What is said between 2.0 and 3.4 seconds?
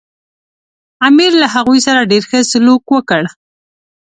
ډېر ښه سلوک وکړ.